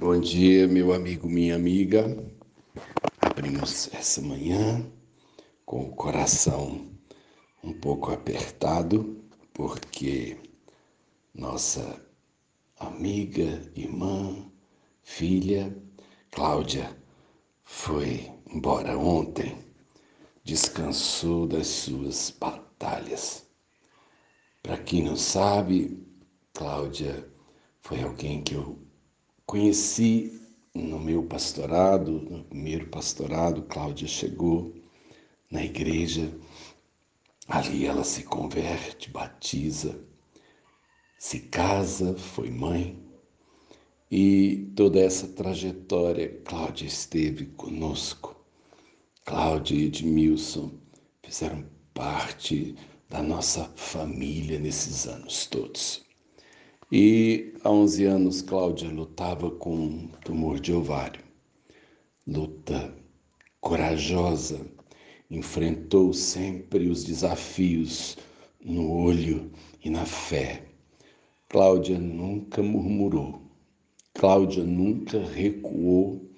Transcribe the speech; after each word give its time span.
Bom 0.00 0.18
dia, 0.18 0.66
meu 0.66 0.94
amigo, 0.94 1.28
minha 1.28 1.54
amiga. 1.54 2.16
Abrimos 3.20 3.92
essa 3.92 4.22
manhã 4.22 4.90
com 5.66 5.82
o 5.82 5.94
coração 5.94 6.90
um 7.62 7.74
pouco 7.74 8.10
apertado, 8.10 9.22
porque 9.52 10.38
nossa 11.34 12.02
amiga, 12.78 13.70
irmã, 13.76 14.50
filha, 15.02 15.76
Cláudia, 16.30 16.96
foi 17.62 18.32
embora 18.50 18.96
ontem, 18.96 19.54
descansou 20.42 21.46
das 21.46 21.66
suas 21.66 22.30
batalhas. 22.40 23.46
Para 24.62 24.78
quem 24.78 25.04
não 25.04 25.16
sabe, 25.16 26.02
Cláudia 26.54 27.30
foi 27.82 28.02
alguém 28.02 28.42
que 28.42 28.54
eu 28.54 28.89
Conheci 29.50 30.40
no 30.72 31.00
meu 31.00 31.24
pastorado, 31.24 32.12
no 32.12 32.44
primeiro 32.44 32.86
pastorado, 32.86 33.62
Cláudia 33.62 34.06
chegou 34.06 34.72
na 35.50 35.64
igreja, 35.64 36.32
ali 37.48 37.84
ela 37.84 38.04
se 38.04 38.22
converte, 38.22 39.10
batiza, 39.10 39.98
se 41.18 41.40
casa, 41.40 42.14
foi 42.16 42.48
mãe. 42.48 42.96
E 44.08 44.70
toda 44.76 45.00
essa 45.00 45.26
trajetória, 45.26 46.28
Cláudia 46.44 46.86
esteve 46.86 47.46
conosco. 47.46 48.36
Cláudia 49.24 49.74
e 49.74 49.86
Edmilson 49.86 50.78
fizeram 51.24 51.66
parte 51.92 52.76
da 53.08 53.20
nossa 53.20 53.64
família 53.74 54.60
nesses 54.60 55.08
anos 55.08 55.44
todos. 55.46 56.08
E 56.92 57.52
há 57.62 57.70
11 57.70 58.04
anos, 58.04 58.42
Cláudia 58.42 58.90
lutava 58.90 59.48
com 59.48 59.76
um 59.76 60.08
tumor 60.24 60.58
de 60.58 60.72
ovário. 60.72 61.22
Luta 62.26 62.92
corajosa, 63.60 64.66
enfrentou 65.30 66.12
sempre 66.12 66.88
os 66.88 67.04
desafios 67.04 68.18
no 68.60 68.90
olho 68.90 69.52
e 69.84 69.88
na 69.88 70.04
fé. 70.04 70.64
Cláudia 71.48 71.96
nunca 71.96 72.60
murmurou, 72.60 73.40
Cláudia 74.12 74.64
nunca 74.64 75.24
recuou 75.24 76.28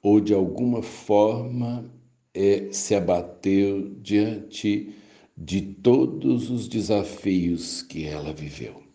ou 0.00 0.20
de 0.20 0.32
alguma 0.32 0.82
forma 0.82 1.92
é, 2.32 2.68
se 2.70 2.94
abateu 2.94 3.92
diante 4.00 4.94
de 5.36 5.62
todos 5.62 6.48
os 6.48 6.68
desafios 6.68 7.82
que 7.82 8.04
ela 8.04 8.32
viveu 8.32 8.85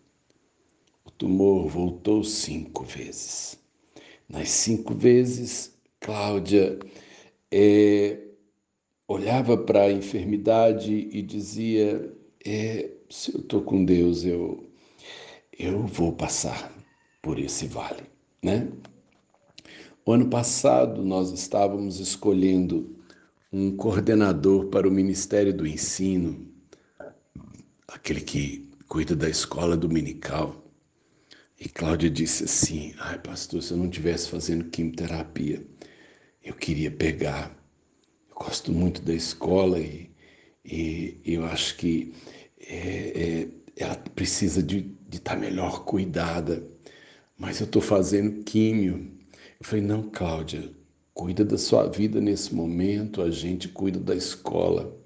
tumor 1.22 1.68
voltou 1.68 2.24
cinco 2.24 2.82
vezes. 2.82 3.56
Nas 4.28 4.48
cinco 4.48 4.92
vezes, 4.92 5.72
Cláudia 6.00 6.80
é, 7.48 8.18
olhava 9.06 9.56
para 9.56 9.82
a 9.82 9.92
enfermidade 9.92 10.92
e 11.12 11.22
dizia: 11.22 12.12
é, 12.44 12.90
se 13.08 13.32
eu 13.32 13.40
estou 13.40 13.62
com 13.62 13.84
Deus, 13.84 14.24
eu, 14.24 14.68
eu 15.56 15.86
vou 15.86 16.12
passar 16.12 16.76
por 17.22 17.38
esse 17.38 17.68
vale. 17.68 18.02
Né? 18.42 18.68
O 20.04 20.10
ano 20.10 20.28
passado, 20.28 21.04
nós 21.04 21.30
estávamos 21.30 22.00
escolhendo 22.00 22.96
um 23.52 23.76
coordenador 23.76 24.66
para 24.66 24.88
o 24.88 24.90
Ministério 24.90 25.54
do 25.54 25.64
Ensino, 25.64 26.48
aquele 27.86 28.22
que 28.22 28.68
cuida 28.88 29.14
da 29.14 29.28
escola 29.28 29.76
dominical. 29.76 30.62
E 31.64 31.68
Cláudia 31.68 32.10
disse 32.10 32.42
assim: 32.42 32.92
Ai, 32.98 33.16
pastor, 33.20 33.62
se 33.62 33.70
eu 33.70 33.76
não 33.76 33.84
estivesse 33.84 34.28
fazendo 34.28 34.64
quimioterapia, 34.64 35.64
eu 36.42 36.54
queria 36.54 36.90
pegar. 36.90 37.56
Eu 38.28 38.34
gosto 38.34 38.72
muito 38.72 39.00
da 39.00 39.14
escola 39.14 39.78
e, 39.78 40.10
e 40.64 41.20
eu 41.24 41.44
acho 41.44 41.76
que 41.76 42.12
é, 42.58 43.46
é, 43.46 43.48
ela 43.76 43.94
precisa 43.94 44.60
de 44.60 44.92
estar 45.12 45.34
tá 45.34 45.40
melhor 45.40 45.84
cuidada. 45.84 46.66
Mas 47.38 47.60
eu 47.60 47.66
estou 47.66 47.80
fazendo 47.80 48.42
químio. 48.42 49.12
Eu 49.60 49.64
falei: 49.64 49.84
Não, 49.84 50.10
Cláudia, 50.10 50.68
cuida 51.14 51.44
da 51.44 51.56
sua 51.56 51.88
vida 51.88 52.20
nesse 52.20 52.52
momento, 52.52 53.22
a 53.22 53.30
gente 53.30 53.68
cuida 53.68 54.00
da 54.00 54.16
escola. 54.16 55.00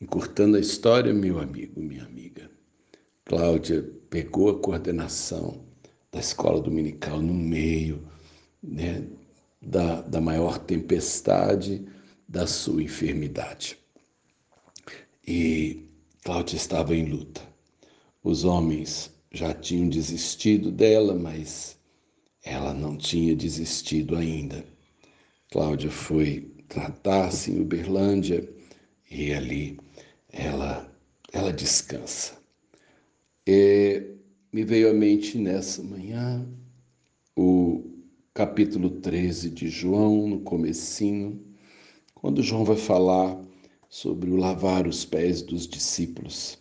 Encurtando 0.00 0.56
a 0.56 0.60
história, 0.60 1.12
meu 1.12 1.38
amigo, 1.38 1.82
minha 1.82 2.04
amiga. 2.04 2.50
Cláudia 3.26 3.82
pegou 4.08 4.48
a 4.48 4.58
coordenação 4.58 5.65
da 6.16 6.20
escola 6.20 6.62
dominical 6.62 7.20
no 7.20 7.34
meio 7.34 8.02
né, 8.62 9.06
da, 9.60 10.00
da 10.00 10.18
maior 10.18 10.58
tempestade 10.58 11.86
da 12.26 12.46
sua 12.46 12.82
enfermidade. 12.82 13.76
E 15.28 15.84
Cláudia 16.24 16.56
estava 16.56 16.96
em 16.96 17.04
luta. 17.04 17.42
Os 18.24 18.44
homens 18.44 19.12
já 19.30 19.52
tinham 19.52 19.90
desistido 19.90 20.70
dela, 20.70 21.14
mas 21.14 21.76
ela 22.42 22.72
não 22.72 22.96
tinha 22.96 23.36
desistido 23.36 24.16
ainda. 24.16 24.64
Cláudia 25.52 25.90
foi 25.90 26.50
tratar-se 26.66 27.52
em 27.52 27.60
Uberlândia 27.60 28.48
e 29.10 29.34
ali 29.34 29.78
ela, 30.32 30.90
ela 31.30 31.52
descansa. 31.52 32.38
E 33.46 34.15
me 34.56 34.64
veio 34.64 34.88
à 34.88 34.94
mente 34.94 35.36
nessa 35.36 35.82
manhã 35.82 36.48
o 37.36 37.84
capítulo 38.32 38.88
13 38.88 39.50
de 39.50 39.68
João, 39.68 40.26
no 40.26 40.40
comecinho, 40.40 41.44
quando 42.14 42.42
João 42.42 42.64
vai 42.64 42.78
falar 42.78 43.38
sobre 43.86 44.30
o 44.30 44.36
lavar 44.36 44.86
os 44.86 45.04
pés 45.04 45.42
dos 45.42 45.68
discípulos. 45.68 46.58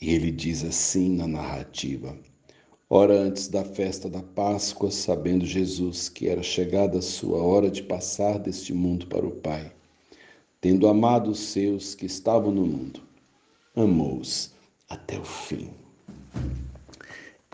E 0.00 0.10
ele 0.10 0.32
diz 0.32 0.64
assim 0.64 1.14
na 1.14 1.28
narrativa: 1.28 2.18
Ora 2.90 3.14
antes 3.20 3.46
da 3.46 3.64
festa 3.64 4.10
da 4.10 4.20
Páscoa, 4.20 4.90
sabendo 4.90 5.46
Jesus 5.46 6.08
que 6.08 6.26
era 6.26 6.42
chegada 6.42 6.98
a 6.98 7.02
sua 7.02 7.40
hora 7.40 7.70
de 7.70 7.84
passar 7.84 8.40
deste 8.40 8.74
mundo 8.74 9.06
para 9.06 9.24
o 9.24 9.30
Pai, 9.30 9.72
tendo 10.60 10.88
amado 10.88 11.30
os 11.30 11.38
seus 11.38 11.94
que 11.94 12.04
estavam 12.04 12.50
no 12.50 12.66
mundo, 12.66 13.00
amou-os 13.76 14.52
até 14.88 15.20
o 15.20 15.24
fim 15.24 15.81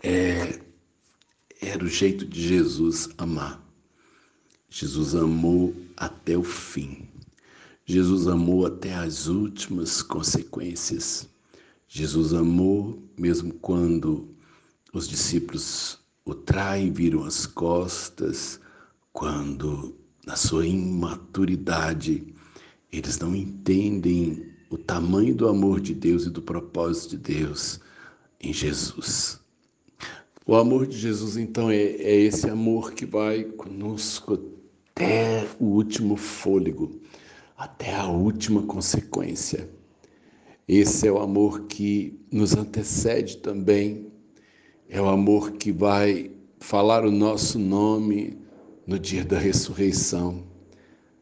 é, 0.03 0.59
era 1.61 1.83
o 1.83 1.87
jeito 1.87 2.25
de 2.25 2.47
Jesus 2.47 3.09
amar. 3.17 3.63
Jesus 4.69 5.15
amou 5.15 5.75
até 5.97 6.37
o 6.37 6.43
fim. 6.43 7.07
Jesus 7.85 8.27
amou 8.27 8.65
até 8.65 8.93
as 8.93 9.27
últimas 9.27 10.01
consequências. 10.01 11.27
Jesus 11.87 12.33
amou 12.33 13.01
mesmo 13.17 13.53
quando 13.55 14.29
os 14.93 15.07
discípulos 15.07 15.99
o 16.23 16.35
traem, 16.35 16.91
viram 16.91 17.23
as 17.23 17.47
costas, 17.47 18.59
quando 19.11 19.95
na 20.25 20.35
sua 20.35 20.67
imaturidade 20.67 22.33
eles 22.91 23.17
não 23.17 23.35
entendem 23.35 24.53
o 24.69 24.77
tamanho 24.77 25.33
do 25.33 25.47
amor 25.47 25.79
de 25.79 25.95
Deus 25.95 26.25
e 26.25 26.29
do 26.29 26.41
propósito 26.41 27.17
de 27.17 27.33
Deus 27.33 27.79
em 28.39 28.53
Jesus. 28.53 29.38
O 30.49 30.55
amor 30.55 30.87
de 30.87 30.97
Jesus, 30.97 31.37
então, 31.37 31.69
é, 31.69 31.75
é 31.75 32.21
esse 32.21 32.49
amor 32.49 32.93
que 32.93 33.05
vai 33.05 33.43
conosco 33.43 34.33
até 34.95 35.45
o 35.59 35.65
último 35.65 36.15
fôlego, 36.17 36.99
até 37.55 37.93
a 37.93 38.07
última 38.07 38.63
consequência. 38.63 39.69
Esse 40.67 41.07
é 41.07 41.11
o 41.11 41.19
amor 41.19 41.65
que 41.67 42.19
nos 42.31 42.55
antecede 42.55 43.37
também, 43.37 44.07
é 44.89 44.99
o 44.99 45.07
amor 45.07 45.51
que 45.51 45.71
vai 45.71 46.31
falar 46.59 47.05
o 47.05 47.11
nosso 47.11 47.59
nome 47.59 48.35
no 48.87 48.97
dia 48.97 49.23
da 49.23 49.37
ressurreição. 49.37 50.45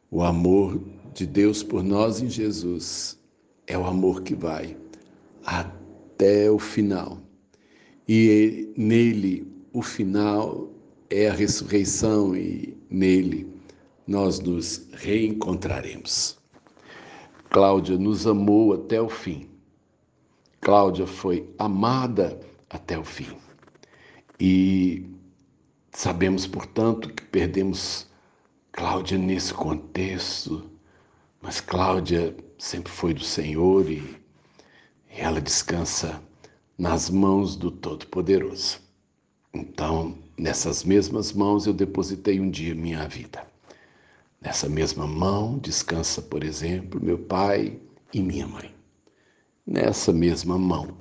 O 0.09 0.23
amor 0.23 0.81
de 1.13 1.25
Deus 1.25 1.62
por 1.62 1.83
nós 1.83 2.21
em 2.21 2.30
Jesus 2.30 3.19
é 3.68 3.77
o 3.77 3.85
amor 3.85 4.21
que 4.21 4.33
vai 4.33 4.77
até 5.44 6.50
o 6.50 6.57
final 6.57 7.27
e 8.07 8.71
nele 8.77 9.45
o 9.74 9.81
final 9.81 10.71
é 11.09 11.27
a 11.27 11.33
ressurreição 11.33 12.36
e 12.36 12.77
nele 12.89 13.51
nós 14.07 14.39
nos 14.39 14.88
reencontraremos. 14.94 16.38
Cláudia 17.50 17.98
nos 17.98 18.25
amou 18.25 18.74
até 18.74 19.01
o 19.01 19.09
fim. 19.09 19.50
Cláudia 20.62 21.06
foi 21.06 21.50
amada 21.57 22.39
até 22.69 22.98
o 22.98 23.04
fim. 23.04 23.36
E 24.39 25.06
sabemos, 25.92 26.48
portanto, 26.48 27.13
que 27.13 27.24
perdemos 27.24 28.07
Cláudia 28.71 29.18
nesse 29.18 29.54
contexto, 29.54 30.69
mas 31.42 31.59
Cláudia 31.59 32.36
sempre 32.57 32.92
foi 32.92 33.13
do 33.13 33.24
Senhor 33.24 33.89
e 33.89 34.04
ela 35.09 35.42
descansa 35.42 36.21
nas 36.77 37.09
mãos 37.09 37.56
do 37.56 37.71
Todo-Poderoso. 37.71 38.79
Então, 39.51 40.18
nessas 40.38 40.83
mesmas 40.83 41.33
mãos 41.33 41.65
eu 41.65 41.74
depositei 41.74 42.39
um 42.39 42.51
dia 42.51 42.75
minha 42.75 43.07
vida. 43.07 43.47
Nessa 44.39 44.69
mesma 44.69 45.07
mão 45.07 45.57
descansa, 45.57 46.21
por 46.21 46.44
exemplo, 46.44 47.03
meu 47.03 47.18
pai 47.18 47.79
e 48.13 48.21
minha 48.21 48.47
mãe. 48.47 48.74
Nessa 49.65 50.13
mesma 50.13 50.57
mão 50.59 50.95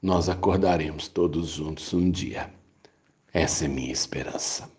nós 0.00 0.28
acordaremos 0.30 1.08
todos 1.08 1.48
juntos 1.48 1.92
um 1.92 2.10
dia. 2.10 2.50
Essa 3.32 3.66
é 3.66 3.68
minha 3.68 3.92
esperança. 3.92 4.70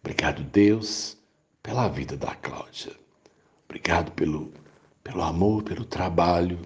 Obrigado, 0.00 0.42
Deus, 0.44 1.16
pela 1.62 1.88
vida 1.88 2.16
da 2.16 2.34
Cláudia. 2.34 2.92
Obrigado 3.64 4.12
pelo, 4.12 4.52
pelo 5.02 5.22
amor, 5.22 5.62
pelo 5.62 5.84
trabalho, 5.84 6.60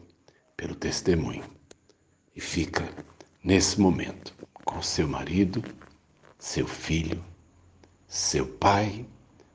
pelo 0.57 0.75
testemunho. 0.75 1.45
E 2.35 2.41
fica 2.41 2.89
nesse 3.45 3.81
momento 3.81 4.35
com 4.65 4.81
seu 4.81 5.07
marido, 5.07 5.63
seu 6.39 6.67
filho, 6.67 7.23
seu 8.09 8.47
pai, 8.47 9.07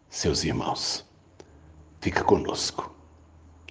seus 0.10 0.44
irmãos. 0.44 1.06
Fica 2.02 2.24
conosco. 2.24 2.96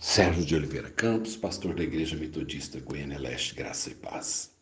Sérgio 0.00 0.44
de 0.44 0.55
Oliveira 0.55 0.91
Campos, 0.91 1.37
pastor 1.37 1.75
da 1.75 1.82
Igreja 1.82 2.17
Metodista 2.17 2.81
Goiânia 2.81 3.19
Leste, 3.19 3.55
Graça 3.55 3.91
e 3.91 3.94
Paz. 3.94 4.56